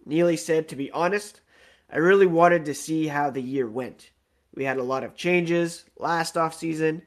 Neely 0.05 0.37
said, 0.37 0.69
To 0.69 0.75
be 0.75 0.91
honest, 0.91 1.41
I 1.89 1.97
really 1.97 2.25
wanted 2.25 2.65
to 2.65 2.73
see 2.73 3.07
how 3.07 3.29
the 3.29 3.41
year 3.41 3.69
went. 3.69 4.11
We 4.53 4.63
had 4.65 4.77
a 4.77 4.83
lot 4.83 5.03
of 5.03 5.15
changes 5.15 5.85
last 5.97 6.35
offseason. 6.35 7.01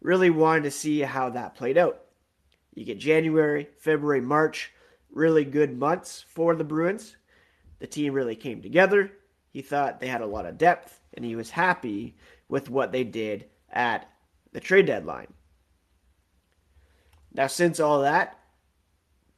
Really 0.00 0.30
wanted 0.30 0.64
to 0.64 0.70
see 0.70 1.00
how 1.00 1.30
that 1.30 1.54
played 1.54 1.78
out. 1.78 2.00
You 2.74 2.84
get 2.84 2.98
January, 2.98 3.68
February, 3.78 4.20
March 4.20 4.72
really 5.12 5.44
good 5.44 5.76
months 5.76 6.24
for 6.28 6.54
the 6.54 6.64
Bruins. 6.64 7.16
The 7.78 7.86
team 7.86 8.12
really 8.12 8.36
came 8.36 8.62
together. 8.62 9.10
He 9.50 9.62
thought 9.62 10.00
they 10.00 10.08
had 10.08 10.20
a 10.20 10.26
lot 10.26 10.46
of 10.46 10.58
depth, 10.58 11.00
and 11.14 11.24
he 11.24 11.34
was 11.34 11.50
happy 11.50 12.16
with 12.48 12.70
what 12.70 12.92
they 12.92 13.04
did 13.04 13.46
at 13.70 14.08
the 14.52 14.60
trade 14.60 14.86
deadline. 14.86 15.32
Now, 17.32 17.46
since 17.46 17.80
all 17.80 18.02
that, 18.02 18.38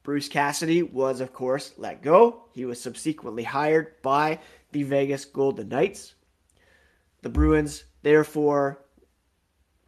Bruce 0.03 0.27
Cassidy 0.27 0.81
was, 0.81 1.21
of 1.21 1.33
course, 1.33 1.73
let 1.77 2.01
go. 2.01 2.45
He 2.53 2.65
was 2.65 2.81
subsequently 2.81 3.43
hired 3.43 4.01
by 4.01 4.39
the 4.71 4.83
Vegas 4.83 5.25
Golden 5.25 5.69
Knights. 5.69 6.15
The 7.21 7.29
Bruins, 7.29 7.83
therefore, 8.01 8.83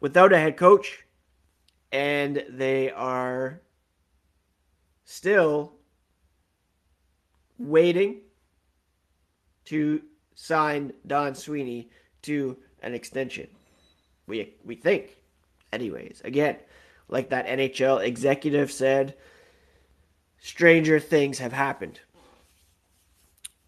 without 0.00 0.32
a 0.32 0.38
head 0.38 0.56
coach, 0.56 1.04
and 1.90 2.44
they 2.48 2.90
are 2.90 3.62
still 5.04 5.74
waiting 7.58 8.20
to 9.66 10.02
sign 10.34 10.92
Don 11.06 11.34
Sweeney 11.34 11.90
to 12.22 12.56
an 12.82 12.94
extension. 12.94 13.48
We 14.26 14.54
we 14.64 14.76
think, 14.76 15.16
anyways. 15.72 16.20
Again, 16.24 16.56
like 17.08 17.30
that 17.30 17.46
NHL 17.46 18.04
executive 18.04 18.72
said, 18.72 19.14
stranger 20.38 20.98
things 20.98 21.38
have 21.38 21.52
happened. 21.52 22.00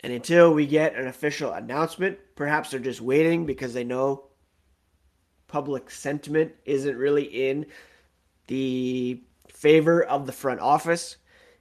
And 0.07 0.15
until 0.15 0.55
we 0.55 0.69
get 0.69 0.95
an 0.95 1.09
official 1.09 1.51
announcement, 1.53 2.17
perhaps 2.37 2.71
they're 2.71 2.79
just 2.79 3.01
waiting 3.01 3.45
because 3.45 3.75
they 3.75 3.83
know 3.83 4.27
public 5.49 5.91
sentiment 5.91 6.53
isn't 6.65 6.97
really 6.97 7.25
in 7.25 7.67
the 8.47 9.21
favor 9.49 10.05
of 10.05 10.25
the 10.25 10.31
front 10.31 10.61
office. 10.61 11.17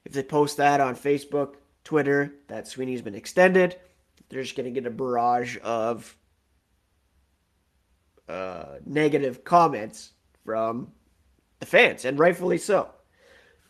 If 0.06 0.12
they 0.12 0.22
post 0.22 0.58
that 0.58 0.80
on 0.80 0.96
Facebook, 0.96 1.56
Twitter, 1.84 2.36
that 2.48 2.68
Sweeney's 2.68 3.02
been 3.02 3.16
extended, 3.16 3.78
they're 4.30 4.44
just 4.44 4.56
going 4.56 4.72
to 4.72 4.80
get 4.80 4.86
a 4.86 4.94
barrage 4.94 5.58
of 5.64 6.16
uh, 8.30 8.76
negative 8.86 9.44
comments 9.44 10.12
from 10.46 10.92
the 11.62 11.66
fans, 11.66 12.06
and 12.06 12.20
rightfully 12.20 12.60
so. 12.60 12.90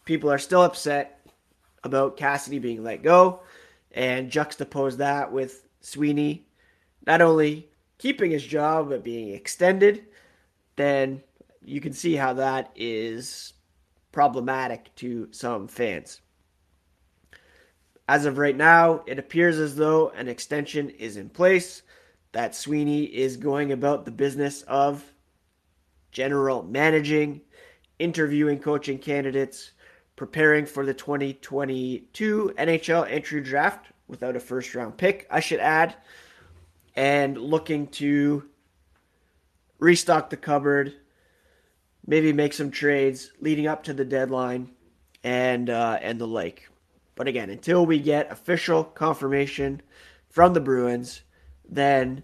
People 0.04 0.30
are 0.30 0.38
still 0.38 0.64
upset 0.64 1.26
about 1.82 2.18
Cassidy 2.18 2.60
being 2.60 2.84
let 2.84 3.04
go, 3.04 3.40
and 3.96 4.30
juxtapose 4.30 4.98
that 4.98 5.32
with 5.32 5.66
Sweeney 5.80 6.46
not 7.08 7.22
only 7.22 7.70
keeping 7.98 8.30
his 8.30 8.46
job 8.46 8.90
but 8.90 9.04
being 9.04 9.30
extended, 9.34 10.06
then 10.76 11.24
you 11.64 11.82
can 11.82 11.94
see 11.94 12.16
how 12.16 12.34
that 12.34 12.72
is 12.76 13.54
problematic 14.12 14.94
to 14.96 15.30
some 15.32 15.68
fans. 15.68 16.22
As 18.08 18.26
of 18.26 18.38
right 18.38 18.56
now, 18.56 19.04
it 19.08 19.18
appears 19.18 19.58
as 19.58 19.76
though 19.76 20.10
an 20.10 20.28
extension 20.28 20.90
is 20.92 21.18
in 21.18 21.30
place, 21.30 21.82
that 22.34 22.54
Sweeney 22.54 23.06
is 23.06 23.38
going 23.38 23.72
about 23.72 24.04
the 24.04 24.12
business 24.12 24.62
of 24.64 25.04
general 26.12 26.64
managing, 26.64 27.42
interviewing 27.98 28.60
coaching 28.60 29.00
candidates, 29.00 29.72
preparing 30.16 30.66
for 30.66 30.86
the 30.86 30.94
2022 30.94 32.54
NHL 32.58 33.10
entry 33.10 33.42
draft 33.42 33.88
without 34.08 34.36
a 34.36 34.40
first 34.40 34.74
round 34.76 34.98
pick, 34.98 35.28
I 35.30 35.40
should 35.40 35.60
add, 35.60 35.96
and 36.96 37.38
looking 37.38 37.88
to 37.88 38.44
restock 39.80 40.30
the 40.30 40.38
cupboard, 40.38 40.94
maybe 42.06 42.32
make 42.32 42.54
some 42.54 42.72
trades 42.72 43.32
leading 43.42 43.68
up 43.68 43.84
to 43.84 43.94
the 43.94 44.06
deadline, 44.06 44.70
and 45.24 45.70
uh, 45.70 45.98
and 46.02 46.20
the 46.20 46.28
like. 46.28 46.70
But 47.16 47.28
again, 47.28 47.50
until 47.50 47.86
we 47.86 48.00
get 48.00 48.32
official 48.32 48.84
confirmation 48.84 49.82
from 50.30 50.54
the 50.54 50.62
Bruins, 50.62 51.22
then 51.68 52.24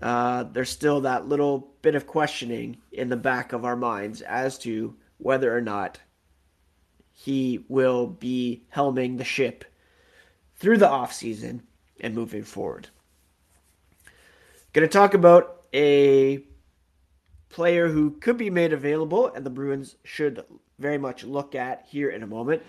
uh, 0.00 0.44
there's 0.44 0.70
still 0.70 1.02
that 1.02 1.28
little 1.28 1.72
bit 1.82 1.94
of 1.94 2.06
questioning 2.06 2.78
in 2.92 3.08
the 3.08 3.16
back 3.16 3.52
of 3.52 3.64
our 3.64 3.76
minds 3.76 4.22
as 4.22 4.58
to 4.58 4.94
whether 5.18 5.54
or 5.54 5.60
not 5.60 5.98
he 7.22 7.62
will 7.68 8.06
be 8.06 8.62
helming 8.74 9.18
the 9.18 9.24
ship 9.24 9.66
through 10.56 10.78
the 10.78 10.88
offseason 10.88 11.60
and 12.00 12.14
moving 12.14 12.42
forward. 12.42 12.88
Going 14.72 14.88
to 14.88 14.92
talk 14.92 15.12
about 15.12 15.64
a 15.74 16.42
player 17.50 17.88
who 17.88 18.12
could 18.12 18.38
be 18.38 18.48
made 18.48 18.72
available 18.72 19.26
and 19.26 19.44
the 19.44 19.50
Bruins 19.50 19.96
should 20.02 20.42
very 20.78 20.96
much 20.96 21.22
look 21.22 21.54
at 21.54 21.84
here 21.86 22.08
in 22.08 22.22
a 22.22 22.26
moment. 22.26 22.62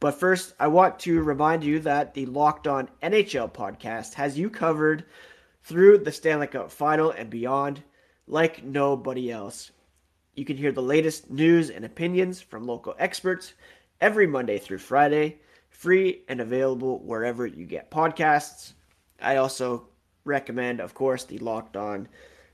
But 0.00 0.18
first, 0.18 0.54
I 0.58 0.66
want 0.66 0.98
to 1.00 1.22
remind 1.22 1.62
you 1.62 1.78
that 1.80 2.12
the 2.12 2.26
Locked 2.26 2.66
On 2.66 2.88
NHL 3.04 3.52
podcast 3.52 4.14
has 4.14 4.36
you 4.36 4.50
covered 4.50 5.04
through 5.62 5.98
the 5.98 6.10
Stanley 6.10 6.48
Cup 6.48 6.72
final 6.72 7.12
and 7.12 7.30
beyond 7.30 7.84
like 8.26 8.64
nobody 8.64 9.30
else. 9.30 9.70
You 10.34 10.44
can 10.44 10.58
hear 10.58 10.72
the 10.72 10.82
latest 10.82 11.30
news 11.30 11.70
and 11.70 11.84
opinions 11.84 12.42
from 12.42 12.66
local 12.66 12.94
experts 12.98 13.54
every 14.00 14.26
Monday 14.26 14.58
through 14.58 14.78
Friday, 14.78 15.38
free 15.70 16.22
and 16.28 16.40
available 16.40 17.00
wherever 17.00 17.46
you 17.46 17.64
get 17.66 17.90
podcasts. 17.90 18.72
I 19.20 19.36
also 19.36 19.88
recommend, 20.24 20.80
of 20.80 20.94
course, 20.94 21.24
the 21.24 21.38
Locked 21.38 21.76
On 21.76 22.08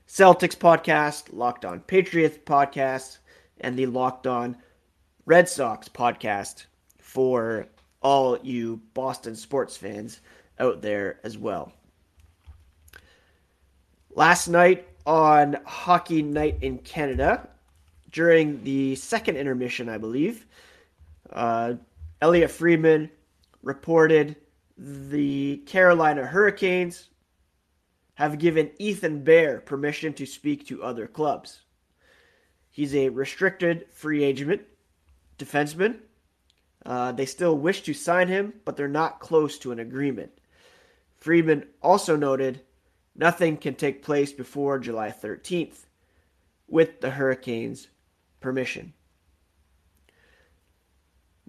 Celtics 0.07 0.55
podcast, 0.55 1.33
Locked 1.33 1.65
On 1.65 1.79
Patriots 1.79 2.37
podcast, 2.45 3.17
and 3.61 3.77
the 3.77 3.85
Locked 3.85 4.27
On 4.27 4.57
Red 5.25 5.47
Sox 5.47 5.87
podcast 5.87 6.65
for 6.99 7.67
all 8.01 8.37
you 8.43 8.81
Boston 8.93 9.35
sports 9.35 9.77
fans 9.77 10.19
out 10.59 10.81
there 10.81 11.19
as 11.23 11.37
well. 11.37 11.73
Last 14.15 14.47
night 14.47 14.87
on 15.05 15.57
Hockey 15.65 16.21
Night 16.21 16.57
in 16.61 16.77
Canada, 16.79 17.49
during 18.11 18.63
the 18.63 18.95
second 18.95 19.37
intermission, 19.37 19.89
I 19.89 19.97
believe, 19.97 20.45
uh, 21.33 21.73
Elliotte 22.21 22.51
Friedman 22.51 23.09
reported 23.61 24.35
the 24.77 25.57
Carolina 25.65 26.25
Hurricanes 26.25 27.09
have 28.15 28.39
given 28.39 28.71
Ethan 28.77 29.23
Bear 29.23 29.59
permission 29.59 30.13
to 30.13 30.25
speak 30.25 30.67
to 30.67 30.83
other 30.83 31.07
clubs. 31.07 31.61
He's 32.71 32.95
a 32.95 33.09
restricted 33.09 33.85
free 33.91 34.23
agent 34.23 34.61
defenseman. 35.37 35.99
Uh, 36.85 37.11
they 37.11 37.25
still 37.25 37.57
wish 37.57 37.81
to 37.83 37.93
sign 37.93 38.27
him, 38.27 38.53
but 38.65 38.77
they're 38.77 38.87
not 38.87 39.19
close 39.19 39.57
to 39.59 39.71
an 39.71 39.79
agreement. 39.79 40.31
Friedman 41.17 41.67
also 41.81 42.15
noted 42.15 42.61
nothing 43.15 43.57
can 43.57 43.75
take 43.75 44.03
place 44.03 44.33
before 44.33 44.79
July 44.79 45.09
13th 45.09 45.85
with 46.67 46.99
the 47.01 47.11
Hurricanes' 47.11 47.87
permission. 48.41 48.93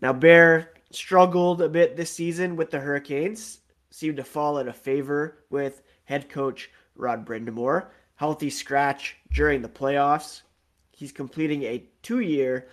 Now, 0.00 0.12
Bear 0.12 0.72
struggled 0.90 1.62
a 1.62 1.68
bit 1.68 1.96
this 1.96 2.10
season 2.10 2.56
with 2.56 2.70
the 2.70 2.80
Hurricanes, 2.80 3.60
seemed 3.90 4.16
to 4.16 4.24
fall 4.24 4.58
out 4.58 4.68
of 4.68 4.76
favor 4.76 5.38
with 5.50 5.82
head 6.04 6.28
coach 6.28 6.70
Rod 6.96 7.26
Brind'Amour. 7.26 7.86
Healthy 8.16 8.50
scratch 8.50 9.16
during 9.32 9.62
the 9.62 9.68
playoffs. 9.68 10.42
He's 10.92 11.12
completing 11.12 11.62
a 11.64 11.84
two 12.02 12.20
year, 12.20 12.68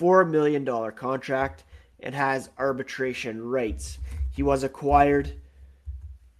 $4 0.00 0.28
million 0.28 0.64
contract 0.92 1.64
and 2.00 2.14
has 2.14 2.50
arbitration 2.58 3.42
rights. 3.42 3.98
He 4.30 4.42
was 4.42 4.62
acquired 4.62 5.32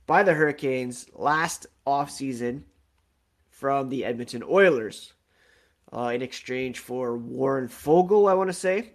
by 0.06 0.22
the 0.22 0.34
Hurricanes 0.34 1.06
last 1.14 1.66
offseason 1.86 2.62
from 3.50 3.88
the 3.88 4.04
Edmonton 4.04 4.42
Oilers 4.42 5.14
uh, 5.92 6.12
in 6.14 6.22
exchange 6.22 6.78
for 6.78 7.16
Warren 7.16 7.68
Foegele, 7.68 8.30
I 8.30 8.34
want 8.34 8.48
to 8.48 8.54
say. 8.54 8.92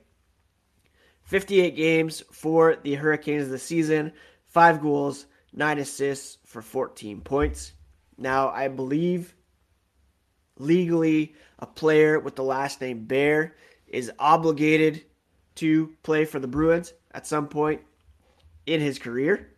58 1.32 1.78
games 1.78 2.22
for 2.30 2.76
the 2.84 2.96
Hurricanes 2.96 3.48
this 3.48 3.64
season, 3.64 4.12
5 4.48 4.82
goals, 4.82 5.28
9 5.54 5.78
assists 5.80 6.38
for 6.46 6.62
14 6.62 7.22
points. 7.22 7.72
Now, 8.18 8.50
I 8.50 8.68
believe 8.68 9.34
legally 10.58 11.34
a 11.58 11.66
player 11.66 12.20
with 12.20 12.36
the 12.36 12.44
last 12.44 12.82
name 12.82 13.06
Bear 13.06 13.56
is 13.88 14.12
obligated 14.20 15.06
to 15.56 15.94
play 16.04 16.26
for 16.26 16.38
the 16.38 16.50
Bruins 16.50 16.92
at 17.14 17.26
some 17.26 17.48
point 17.48 17.80
in 18.66 18.82
his 18.82 19.00
career. 19.00 19.54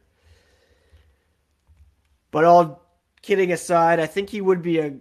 But 2.29 2.45
all 2.45 2.83
kidding 3.23 3.51
aside, 3.51 3.99
I 3.99 4.05
think 4.05 4.29
he 4.29 4.41
would 4.41 4.62
be 4.62 4.77
a 4.77 4.97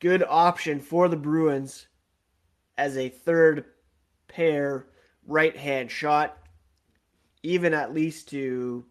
good 0.00 0.24
option 0.28 0.80
for 0.80 1.06
the 1.06 1.16
Bruins 1.16 1.86
as 2.76 2.96
a 2.96 3.10
third 3.10 3.66
pair 4.26 4.88
right 5.26 5.56
hand 5.56 5.90
shot, 5.90 6.36
even 7.42 7.74
at 7.74 7.94
least 7.94 8.28
to 8.30 8.84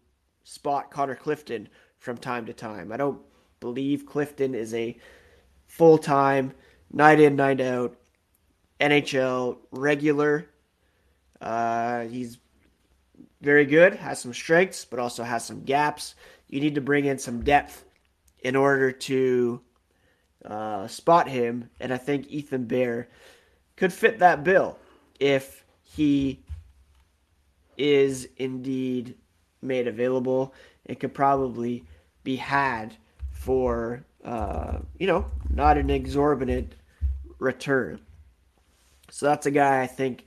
spot 0.44 0.90
Connor 0.90 1.14
Clifton 1.14 1.68
from 1.98 2.16
time 2.16 2.46
to 2.46 2.52
time. 2.52 2.92
I 2.92 2.96
don't 2.96 3.20
believe 3.60 4.06
Clifton 4.06 4.54
is 4.54 4.74
a 4.74 4.96
full 5.66 5.98
time, 5.98 6.52
night 6.92 7.20
in, 7.20 7.36
night 7.36 7.60
out 7.60 7.96
NHL 8.80 9.58
regular. 9.70 10.48
Uh, 11.40 12.02
he's 12.02 12.38
very 13.40 13.64
good, 13.64 13.94
has 13.94 14.20
some 14.20 14.34
strengths, 14.34 14.84
but 14.84 14.98
also 14.98 15.22
has 15.22 15.44
some 15.44 15.62
gaps. 15.62 16.14
you 16.48 16.60
need 16.60 16.74
to 16.74 16.80
bring 16.80 17.04
in 17.04 17.18
some 17.18 17.42
depth 17.42 17.84
in 18.40 18.56
order 18.56 18.92
to 18.92 19.60
uh, 20.44 20.86
spot 20.86 21.28
him. 21.28 21.70
And 21.80 21.92
I 21.92 21.96
think 21.96 22.28
Ethan 22.28 22.66
Bear 22.66 23.08
could 23.76 23.92
fit 23.92 24.18
that 24.18 24.44
bill 24.44 24.78
if 25.18 25.61
he 25.94 26.40
is 27.76 28.28
indeed 28.36 29.14
made 29.60 29.86
available. 29.86 30.54
It 30.84 31.00
could 31.00 31.14
probably 31.14 31.84
be 32.24 32.36
had 32.36 32.96
for, 33.30 34.04
uh, 34.24 34.78
you 34.98 35.06
know, 35.06 35.26
not 35.50 35.78
an 35.78 35.90
exorbitant 35.90 36.74
return. 37.38 38.00
So 39.10 39.26
that's 39.26 39.46
a 39.46 39.50
guy 39.50 39.82
I 39.82 39.86
think 39.86 40.24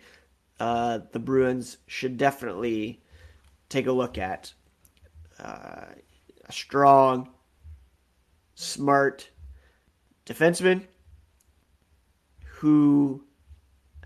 uh, 0.60 0.99
the 1.12 1.19
Bruins 1.19 1.78
should 1.88 2.17
definitely 2.17 3.01
take 3.69 3.88
a 3.88 3.91
look 3.91 4.17
at. 4.17 4.54
Uh, 5.39 5.86
a 6.47 6.51
strong, 6.51 7.30
smart 8.54 9.30
defenseman 10.25 10.84
who 12.43 13.23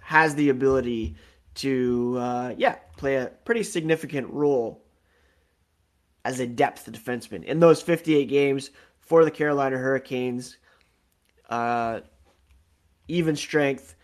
has 0.02 0.36
the 0.36 0.50
ability 0.50 1.16
to, 1.60 2.18
uh, 2.20 2.54
yeah, 2.58 2.76
play 2.98 3.16
a 3.16 3.32
pretty 3.46 3.64
significant 3.64 4.30
role 4.30 4.84
as 6.26 6.40
a 6.40 6.48
depth 6.48 6.92
defenseman 6.92 7.44
in 7.44 7.60
those 7.60 7.82
58 7.82 8.26
games 8.26 8.72
for 9.00 9.26
the 9.26 9.32
Carolina 9.32 9.78
Hurricanes. 9.78 10.58
Uh, 11.50 12.02
even 13.08 13.36
strength, 13.36 13.96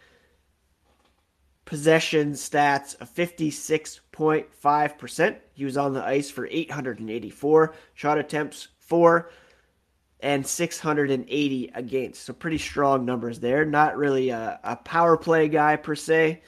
possession 1.65 2.31
stats 2.31 2.99
of 2.99 3.13
56.5%. 3.13 5.35
He 5.53 5.65
was 5.65 5.77
on 5.77 5.93
the 5.93 6.03
ice 6.03 6.31
for 6.31 6.47
884 6.49 7.75
shot 7.93 8.17
attempts, 8.17 8.69
four 8.79 9.29
and 10.21 10.45
680 10.45 11.71
against. 11.75 12.23
So 12.23 12.33
pretty 12.33 12.57
strong 12.57 13.05
numbers 13.05 13.39
there. 13.39 13.65
Not 13.65 13.97
really 13.97 14.29
a, 14.29 14.59
a 14.63 14.77
power 14.77 15.17
play 15.17 15.49
guy 15.49 15.75
per 15.75 15.93
se, 15.93 16.41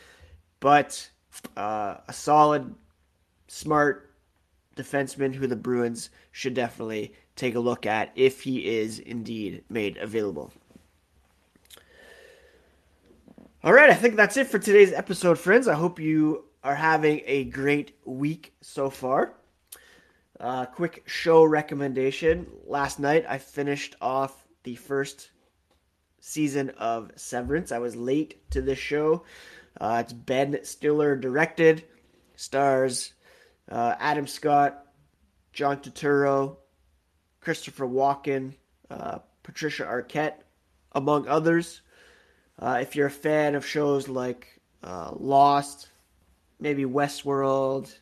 but 0.59 1.09
uh, 1.55 1.97
a 2.07 2.13
solid, 2.13 2.73
smart 3.47 4.13
defenseman 4.75 5.33
who 5.33 5.47
the 5.47 5.55
Bruins 5.55 6.09
should 6.31 6.53
definitely 6.53 7.13
take 7.35 7.55
a 7.55 7.59
look 7.59 7.85
at 7.85 8.11
if 8.15 8.41
he 8.41 8.67
is 8.67 8.99
indeed 8.99 9.63
made 9.69 9.97
available. 9.97 10.51
All 13.63 13.73
right, 13.73 13.89
I 13.89 13.95
think 13.95 14.15
that's 14.15 14.37
it 14.37 14.47
for 14.47 14.59
today's 14.59 14.93
episode, 14.93 15.37
friends. 15.37 15.67
I 15.67 15.73
hope 15.73 15.99
you 15.99 16.45
are 16.63 16.75
having 16.75 17.21
a 17.25 17.45
great 17.45 17.97
week 18.05 18.53
so 18.61 18.89
far. 18.89 19.33
Uh, 20.39 20.65
quick 20.65 21.03
show 21.07 21.43
recommendation. 21.43 22.47
Last 22.65 22.99
night 22.99 23.25
I 23.27 23.39
finished 23.39 23.95
off 23.99 24.45
the 24.63 24.75
first 24.75 25.31
season 26.19 26.69
of 26.71 27.11
Severance. 27.15 27.71
I 27.71 27.79
was 27.79 27.95
late 27.95 28.49
to 28.51 28.61
this 28.61 28.77
show. 28.77 29.23
Uh, 29.79 29.97
it's 30.03 30.13
Ben 30.13 30.59
Stiller 30.63 31.15
directed, 31.15 31.83
stars 32.35 33.13
uh, 33.69 33.95
Adam 33.99 34.27
Scott, 34.27 34.85
John 35.53 35.77
Turturro, 35.77 36.57
Christopher 37.41 37.85
Walken, 37.85 38.53
uh, 38.89 39.19
Patricia 39.43 39.83
Arquette, 39.83 40.35
among 40.93 41.27
others. 41.27 41.81
Uh, 42.59 42.79
if 42.81 42.95
you're 42.95 43.07
a 43.07 43.11
fan 43.11 43.55
of 43.55 43.65
shows 43.65 44.07
like 44.07 44.59
uh, 44.83 45.11
Lost, 45.15 45.89
maybe 46.59 46.85
Westworld, 46.85 47.93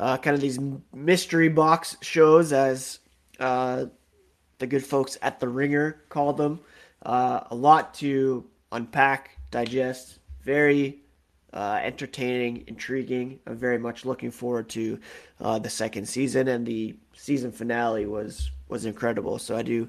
uh, 0.00 0.16
kind 0.16 0.34
of 0.34 0.40
these 0.40 0.58
mystery 0.94 1.48
box 1.48 1.96
shows, 2.00 2.52
as 2.52 3.00
the 3.38 4.66
good 4.66 4.84
folks 4.84 5.18
at 5.20 5.40
The 5.40 5.48
Ringer 5.48 6.04
call 6.08 6.32
them, 6.32 6.60
a 7.02 7.46
lot 7.50 7.94
to 7.94 8.46
unpack, 8.70 9.36
digest. 9.50 10.18
Very 10.44 11.00
uh, 11.52 11.80
entertaining, 11.82 12.64
intriguing. 12.66 13.38
I'm 13.46 13.56
very 13.56 13.78
much 13.78 14.04
looking 14.04 14.30
forward 14.30 14.68
to 14.70 14.98
the 15.38 15.68
second 15.68 16.06
season, 16.08 16.48
and 16.48 16.66
the 16.66 16.96
season 17.14 17.52
finale 17.52 18.06
was 18.06 18.50
was 18.68 18.86
incredible. 18.86 19.38
So 19.38 19.56
I 19.56 19.62
do 19.62 19.88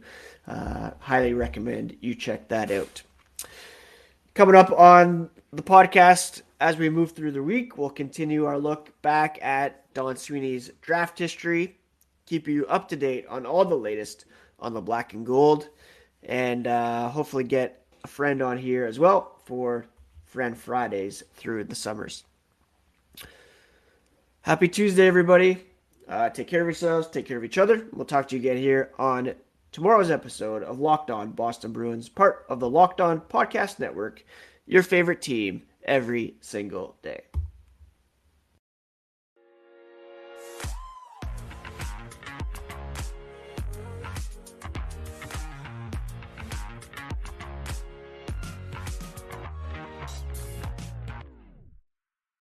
highly 1.00 1.34
recommend 1.34 1.96
you 2.02 2.16
check 2.16 2.48
that 2.50 2.70
out. 2.70 3.02
Coming 4.34 4.56
up 4.56 4.72
on 4.72 5.30
the 5.52 5.62
podcast 5.62 6.42
as 6.60 6.78
we 6.78 6.90
move 6.90 7.12
through 7.12 7.34
the 7.34 7.44
week, 7.44 7.78
we'll 7.78 7.90
continue 7.90 8.46
our 8.46 8.58
look 8.58 8.90
back 9.02 9.38
at 9.44 9.94
Don 9.94 10.16
Sweeney's 10.16 10.72
draft 10.82 11.20
history, 11.20 11.78
keep 12.26 12.48
you 12.48 12.66
up 12.68 12.88
to 12.88 12.96
date 12.96 13.28
on 13.28 13.46
all 13.46 13.66
the 13.66 13.76
latest 13.76 14.26
on 14.60 14.74
the 14.74 14.82
black 14.82 15.14
and 15.14 15.26
gold, 15.26 15.70
and 16.24 16.68
uh, 16.68 17.10
hopefully 17.10 17.44
get 17.44 17.86
a 18.04 18.08
friend 18.08 18.42
on 18.42 18.58
here 18.58 18.86
as 18.86 18.98
well 18.98 19.40
for 19.46 19.86
Friend 20.34 20.58
Fridays 20.58 21.22
through 21.36 21.64
the 21.66 21.76
summers. 21.76 22.24
Happy 24.42 24.68
Tuesday, 24.68 25.06
everybody. 25.06 25.64
Uh, 26.10 26.28
take 26.32 26.48
care 26.48 26.62
of 26.62 26.66
yourselves, 26.66 27.08
take 27.08 27.28
care 27.28 27.38
of 27.38 27.44
each 27.44 27.60
other. 27.60 27.86
We'll 27.94 28.06
talk 28.06 28.30
to 28.30 28.36
you 28.36 28.42
again 28.42 28.58
here 28.58 28.90
on 28.98 29.36
tomorrow's 29.72 30.10
episode 30.10 30.64
of 30.64 30.80
Locked 30.80 31.12
On 31.12 31.30
Boston 31.30 31.72
Bruins, 31.72 32.10
part 32.10 32.48
of 32.50 32.60
the 32.60 32.68
Locked 32.68 33.00
On 33.00 33.22
Podcast 33.22 33.78
Network, 33.78 34.26
your 34.66 34.82
favorite 34.82 35.22
team 35.22 35.62
every 35.84 36.34
single 36.42 36.96
day. 37.04 37.22